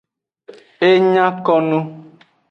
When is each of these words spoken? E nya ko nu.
E 0.87 0.89
nya 1.11 1.25
ko 1.45 1.53
nu. 1.67 1.79